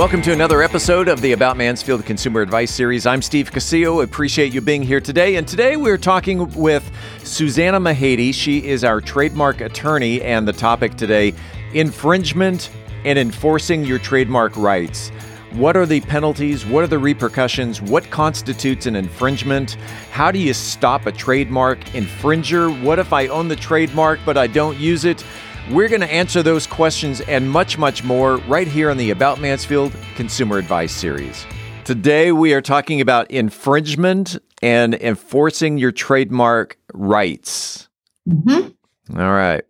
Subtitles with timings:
[0.00, 3.04] Welcome to another episode of the About Mansfield Consumer Advice Series.
[3.04, 4.02] I'm Steve Casillo.
[4.02, 5.36] Appreciate you being here today.
[5.36, 6.90] And today we're talking with
[7.22, 8.32] Susanna Mahady.
[8.32, 11.34] She is our trademark attorney, and the topic today
[11.74, 12.70] infringement
[13.04, 15.10] and enforcing your trademark rights.
[15.52, 16.64] What are the penalties?
[16.64, 17.82] What are the repercussions?
[17.82, 19.72] What constitutes an infringement?
[20.12, 22.82] How do you stop a trademark infringer?
[22.82, 25.22] What if I own the trademark but I don't use it?
[25.70, 29.40] We're going to answer those questions and much, much more right here on the About
[29.40, 31.46] Mansfield Consumer Advice Series.
[31.84, 37.88] Today, we are talking about infringement and enforcing your trademark rights.
[38.28, 39.20] Mm-hmm.
[39.20, 39.62] All right.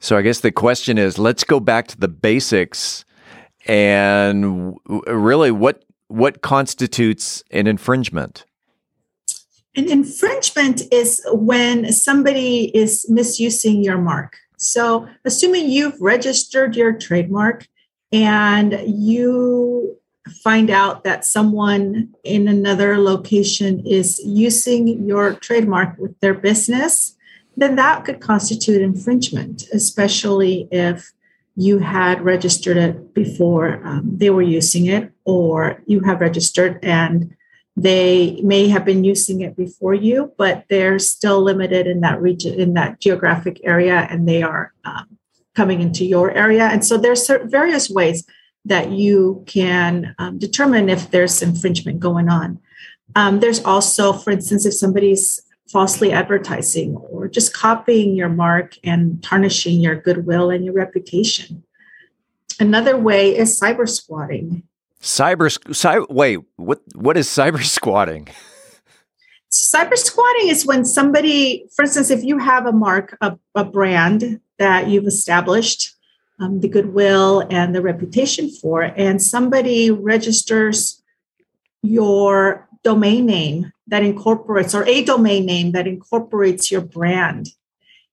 [0.00, 3.04] So, I guess the question is let's go back to the basics
[3.66, 8.46] and really what what constitutes an infringement
[9.76, 17.66] an infringement is when somebody is misusing your mark so assuming you've registered your trademark
[18.12, 19.96] and you
[20.42, 27.16] find out that someone in another location is using your trademark with their business
[27.56, 31.12] then that could constitute infringement especially if
[31.58, 37.34] you had registered it before um, they were using it, or you have registered and
[37.78, 42.58] they may have been using it before you, but they're still limited in that region,
[42.58, 45.16] in that geographic area, and they are um,
[45.54, 46.64] coming into your area.
[46.64, 48.26] And so there's various ways
[48.64, 52.58] that you can um, determine if there's infringement going on.
[53.14, 55.40] Um, there's also, for instance, if somebody's
[55.70, 61.62] falsely advertising or just copying your mark and tarnishing your goodwill and your reputation.
[62.58, 64.64] Another way is cyber squatting.
[65.00, 68.28] Cyber, wait, what what is cyber squatting?
[69.50, 74.40] cyber squatting is when somebody, for instance, if you have a mark, a, a brand
[74.58, 75.96] that you've established,
[76.40, 81.02] um, the goodwill and the reputation for, and somebody registers
[81.82, 87.48] your domain name that incorporates, or a domain name that incorporates your brand,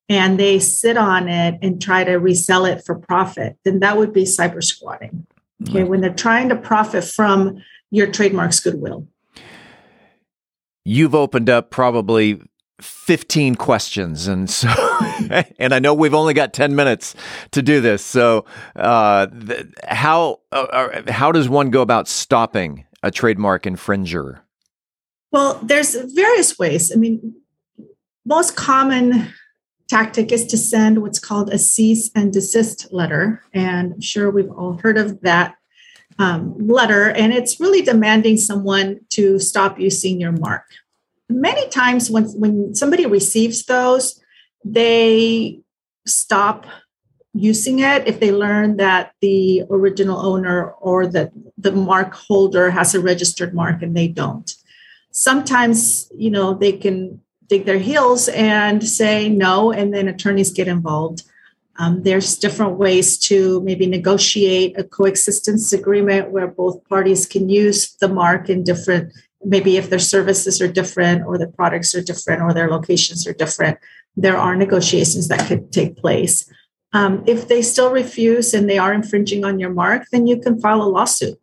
[0.07, 4.13] and they sit on it and try to resell it for profit, then that would
[4.13, 5.27] be cyber squatting.
[5.63, 5.87] Okay, mm-hmm.
[5.89, 9.07] when they're trying to profit from your trademark's goodwill.
[10.83, 12.41] You've opened up probably
[12.81, 14.67] 15 questions and so
[15.59, 17.15] and i know we've only got 10 minutes
[17.51, 18.43] to do this so
[18.75, 20.67] uh, th- how uh,
[21.05, 24.41] uh how does one go about stopping a trademark infringer
[25.35, 26.93] well, there's various ways.
[26.93, 27.35] I mean,
[28.25, 29.33] most common
[29.87, 33.43] tactic is to send what's called a cease and desist letter.
[33.53, 35.55] And I'm sure we've all heard of that
[36.17, 37.09] um, letter.
[37.11, 40.65] And it's really demanding someone to stop using your mark.
[41.29, 44.21] Many times when, when somebody receives those,
[44.63, 45.59] they
[46.05, 46.65] stop
[47.33, 52.95] using it if they learn that the original owner or the, the mark holder has
[52.95, 54.55] a registered mark and they don't
[55.15, 60.67] sometimes you know they can dig their heels and say no and then attorneys get
[60.67, 61.23] involved.
[61.77, 67.95] Um, there's different ways to maybe negotiate a coexistence agreement where both parties can use
[67.95, 69.13] the mark in different
[69.47, 73.33] maybe if their services are different or the products are different or their locations are
[73.33, 73.77] different
[74.15, 76.49] there are negotiations that could take place.
[76.93, 80.59] Um, if they still refuse and they are infringing on your mark then you can
[80.59, 81.37] file a lawsuit.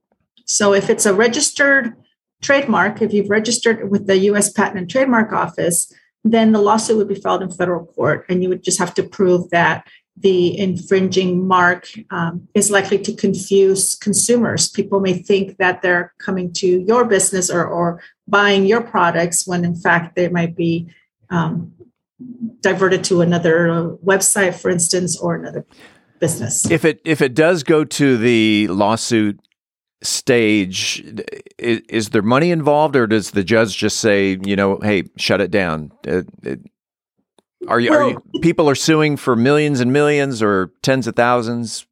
[0.47, 1.95] So if it's a registered
[2.43, 5.93] trademark, if you've registered with the US Patent and Trademark Office,
[6.25, 9.03] then the lawsuit would be filed in federal court, and you would just have to
[9.03, 9.87] prove that
[10.17, 14.69] the infringing mark um, is likely to confuse consumers.
[14.69, 19.65] People may think that they're coming to your business or, or buying your products when
[19.65, 20.87] in fact they might be
[21.31, 21.73] um,
[22.61, 25.65] diverted to another website, for instance, or another
[26.21, 26.71] business.
[26.71, 29.41] If it if it does go to the lawsuit
[30.03, 31.05] stage
[31.59, 35.41] is, is, there money involved or does the judge just say you know hey shut
[35.41, 35.93] it down?
[36.07, 36.61] Uh, it,
[37.69, 41.15] are you, well, are you people are suing for millions and millions or tens of
[41.15, 41.87] thousands?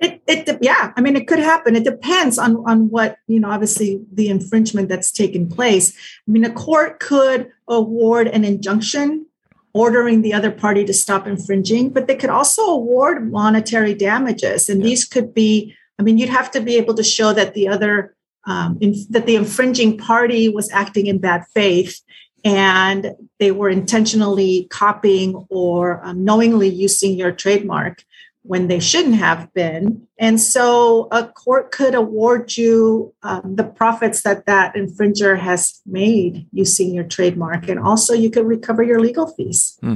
[0.00, 1.76] It, it yeah i mean it could happen.
[1.76, 5.94] It depends on on what you know obviously the infringement that's taken place.
[6.26, 9.26] I mean a court could award an injunction
[9.74, 14.80] ordering the other party to stop infringing but they could also award monetary damages and
[14.80, 14.88] yeah.
[14.88, 18.16] these could be I mean, you'd have to be able to show that the other
[18.44, 22.00] um, in, that the infringing party was acting in bad faith
[22.44, 28.02] and they were intentionally copying or um, knowingly using your trademark
[28.42, 30.08] when they shouldn't have been.
[30.18, 36.48] And so a court could award you um, the profits that that infringer has made
[36.50, 37.68] using your trademark.
[37.68, 39.78] And also you could recover your legal fees.
[39.80, 39.94] Hmm.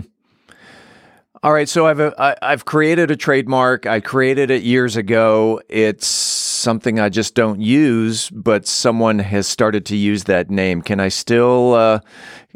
[1.46, 3.86] All right, so I've a, I, I've created a trademark.
[3.86, 5.60] I created it years ago.
[5.68, 10.82] It's something I just don't use, but someone has started to use that name.
[10.82, 12.00] Can I still uh,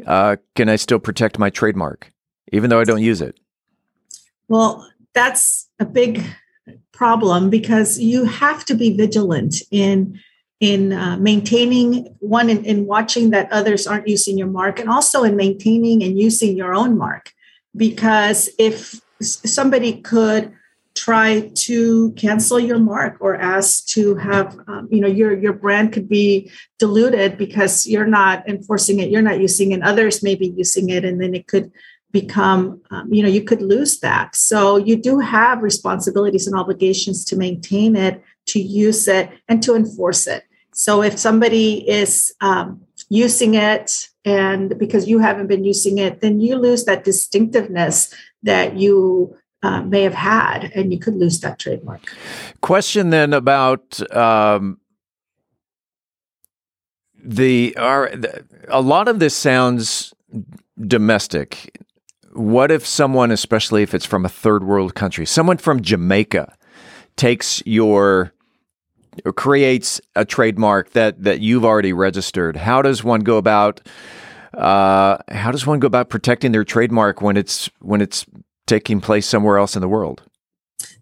[0.05, 2.11] uh, can I still protect my trademark,
[2.51, 3.39] even though I don't use it?
[4.49, 6.21] Well, that's a big
[6.91, 10.19] problem because you have to be vigilant in
[10.59, 15.23] in uh, maintaining one in, in watching that others aren't using your mark and also
[15.23, 17.31] in maintaining and using your own mark
[17.75, 20.53] because if somebody could
[20.93, 25.93] try to cancel your mark or ask to have um, you know your your brand
[25.93, 30.49] could be diluted because you're not enforcing it you're not using it others may be
[30.49, 31.71] using it and then it could
[32.11, 34.35] become um, you know you could lose that.
[34.35, 39.75] So you do have responsibilities and obligations to maintain it to use it and to
[39.75, 40.43] enforce it.
[40.73, 46.39] So if somebody is um, using it and because you haven't been using it then
[46.39, 48.13] you lose that distinctiveness
[48.43, 52.01] that you uh, may have had and you could lose that trademark.
[52.61, 54.79] Question then about um,
[57.23, 58.11] the, our,
[58.69, 60.13] a lot of this sounds
[60.79, 61.77] domestic.
[62.33, 66.55] What if someone, especially if it's from a third world country, someone from Jamaica
[67.15, 68.33] takes your
[69.35, 72.55] creates a trademark that that you've already registered?
[72.55, 73.81] How does one go about
[74.53, 78.25] uh, how does one go about protecting their trademark when it's when it's
[78.67, 80.23] taking place somewhere else in the world?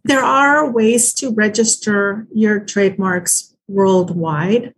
[0.03, 4.73] There are ways to register your trademarks worldwide.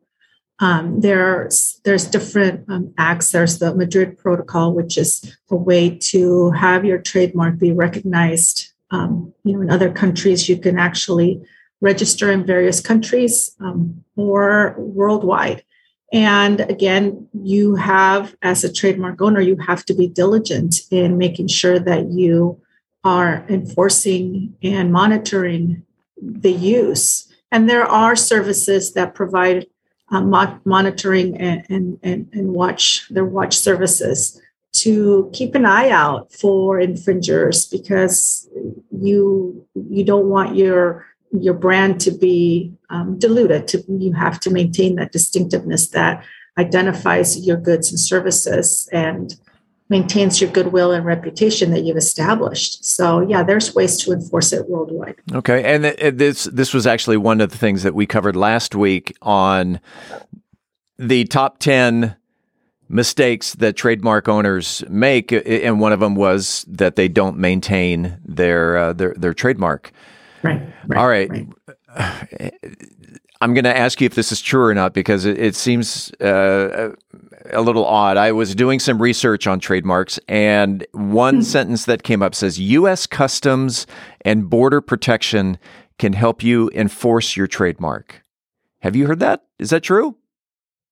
[0.59, 3.31] Um, there's there's different um, acts.
[3.31, 8.71] There's the Madrid Protocol, which is a way to have your trademark be recognized.
[8.91, 11.41] Um, you know, in other countries, you can actually
[11.81, 15.63] register in various countries um, or worldwide.
[16.13, 21.47] And again, you have, as a trademark owner, you have to be diligent in making
[21.47, 22.61] sure that you
[23.03, 25.83] are enforcing and monitoring
[26.21, 27.27] the use.
[27.51, 29.67] And there are services that provide
[30.11, 34.39] uh, mo- monitoring and, and, and, and watch their watch services
[34.73, 38.49] to keep an eye out for infringers because
[38.91, 44.49] you you don't want your your brand to be um, diluted to you have to
[44.49, 46.23] maintain that distinctiveness that
[46.57, 49.35] identifies your goods and services and
[49.89, 52.83] maintains your goodwill and reputation that you've established.
[52.85, 55.15] So yeah, there's ways to enforce it worldwide.
[55.33, 55.83] Okay, and
[56.17, 59.79] this this was actually one of the things that we covered last week on
[60.97, 62.15] the top 10
[62.87, 68.77] mistakes that trademark owners make and one of them was that they don't maintain their
[68.77, 69.91] uh, their their trademark.
[70.43, 70.61] Right.
[70.87, 71.29] right All right.
[71.29, 72.53] right.
[73.41, 76.11] I'm going to ask you if this is true or not because it, it seems
[76.21, 76.91] uh,
[77.49, 78.15] a little odd.
[78.15, 81.41] I was doing some research on trademarks, and one hmm.
[81.41, 83.07] sentence that came up says U.S.
[83.07, 83.87] Customs
[84.23, 85.57] and Border Protection
[85.97, 88.23] can help you enforce your trademark.
[88.81, 89.43] Have you heard that?
[89.59, 90.17] Is that true?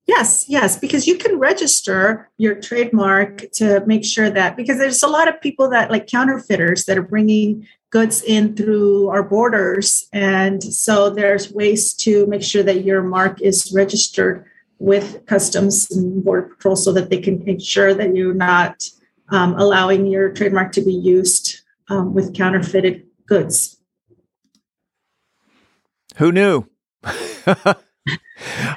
[0.10, 5.08] Yes, yes, because you can register your trademark to make sure that because there's a
[5.08, 10.08] lot of people that like counterfeiters that are bringing goods in through our borders.
[10.12, 14.46] And so there's ways to make sure that your mark is registered
[14.80, 18.82] with Customs and Border Patrol so that they can ensure that you're not
[19.30, 23.78] um, allowing your trademark to be used um, with counterfeited goods.
[26.16, 26.68] Who knew?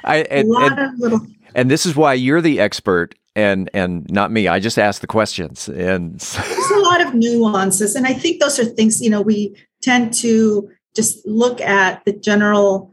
[0.03, 1.27] I, and, a lot and, of little.
[1.55, 4.47] And this is why you're the expert and and not me.
[4.47, 5.67] I just ask the questions.
[5.67, 9.55] And there's a lot of nuances, and I think those are things you know we
[9.81, 12.91] tend to just look at the general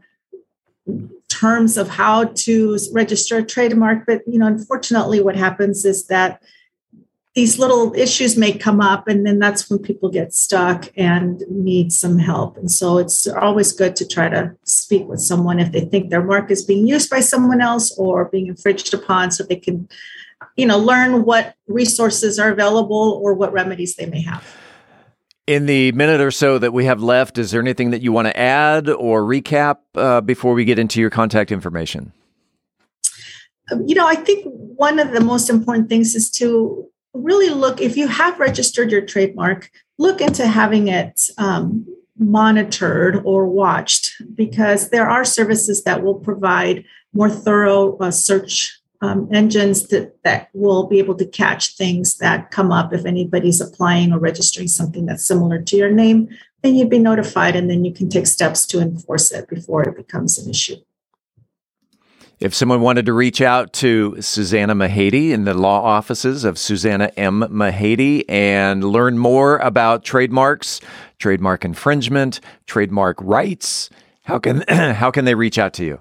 [1.27, 4.05] terms of how to register a trademark.
[4.05, 6.41] But you know, unfortunately, what happens is that
[7.33, 11.93] these little issues may come up and then that's when people get stuck and need
[11.93, 12.57] some help.
[12.57, 16.23] And so it's always good to try to speak with someone if they think their
[16.23, 19.87] mark is being used by someone else or being infringed upon so they can
[20.57, 24.45] you know learn what resources are available or what remedies they may have.
[25.47, 28.27] In the minute or so that we have left is there anything that you want
[28.27, 32.11] to add or recap uh, before we get into your contact information?
[33.71, 37.81] Um, you know i think one of the most important things is to really look
[37.81, 41.85] if you have registered your trademark look into having it um,
[42.17, 49.27] monitored or watched because there are services that will provide more thorough uh, search um,
[49.33, 54.13] engines that, that will be able to catch things that come up if anybody's applying
[54.13, 56.29] or registering something that's similar to your name
[56.61, 59.97] then you'd be notified and then you can take steps to enforce it before it
[59.97, 60.77] becomes an issue
[62.41, 67.11] If someone wanted to reach out to Susanna Mahady in the law offices of Susanna
[67.15, 67.41] M.
[67.41, 70.81] Mahady and learn more about trademarks,
[71.19, 73.91] trademark infringement, trademark rights,
[74.23, 75.99] how can how can they reach out to you?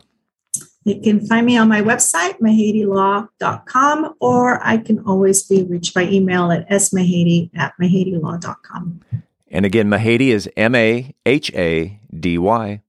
[0.84, 6.04] You can find me on my website, mahadylaw.com, or I can always be reached by
[6.04, 9.02] email at smahady at mahadylaw.com.
[9.48, 12.80] And again, Mahady is M A H A D Y.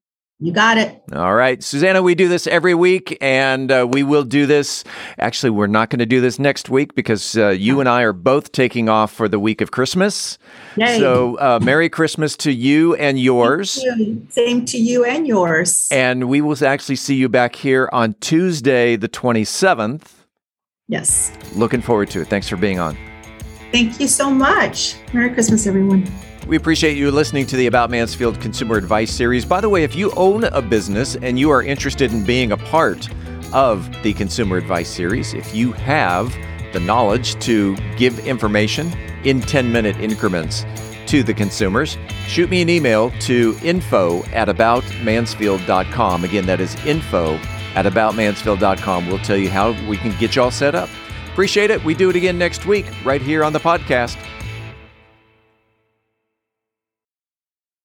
[0.44, 1.00] You got it.
[1.14, 1.62] All right.
[1.62, 4.84] Susanna, we do this every week, and uh, we will do this.
[5.20, 8.12] Actually, we're not going to do this next week because uh, you and I are
[8.12, 10.40] both taking off for the week of Christmas.
[10.78, 10.98] Yay.
[10.98, 13.84] So, uh, Merry Christmas to you and yours.
[13.84, 14.26] You.
[14.32, 15.88] Same to you and yours.
[15.92, 20.08] And we will actually see you back here on Tuesday, the 27th.
[20.88, 21.32] Yes.
[21.54, 22.30] Looking forward to it.
[22.30, 22.98] Thanks for being on.
[23.72, 24.96] Thank you so much.
[25.14, 26.12] Merry Christmas, everyone.
[26.52, 29.46] We appreciate you listening to the About Mansfield Consumer Advice Series.
[29.46, 32.58] By the way, if you own a business and you are interested in being a
[32.58, 33.08] part
[33.54, 36.30] of the Consumer Advice Series, if you have
[36.74, 38.92] the knowledge to give information
[39.24, 40.66] in 10 minute increments
[41.06, 46.26] to the consumers, shoot me an email to info at aboutmansfield.com.
[46.26, 47.36] Again, that is info
[47.76, 49.08] at aboutmansfield.com.
[49.08, 50.90] We'll tell you how we can get you all set up.
[51.32, 51.82] Appreciate it.
[51.86, 54.18] We do it again next week, right here on the podcast.